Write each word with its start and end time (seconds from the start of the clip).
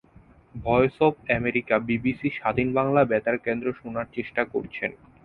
Voice 0.55 0.95
of 1.01 1.13
America, 1.37 1.75
BBC, 1.87 2.29
স্বাধীন 2.37 2.67
বাংলা 2.73 3.01
বেতার 3.05 3.37
কেন্দ্র 3.37 3.67
শোনার 3.79 4.07
চেষ্টা 4.13 4.41
করছেন। 4.53 4.91